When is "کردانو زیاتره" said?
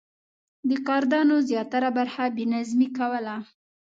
0.87-1.89